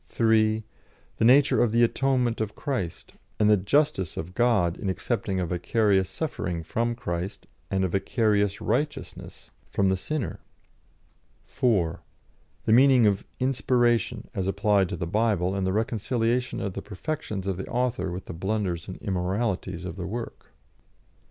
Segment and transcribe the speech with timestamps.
[0.05, 0.63] (3)
[1.17, 5.45] The nature of the atonement of Christ, and the "justice" of God in accepting a
[5.45, 10.39] vicarious suffering from Christ, and a vicarious righteousness from the sinner.
[11.45, 12.01] (4)
[12.65, 17.45] The meaning of "inspiration" as applied to the Bible, and the reconciliation of the perfections
[17.45, 20.47] of the author with the blunders and immoralities of the work.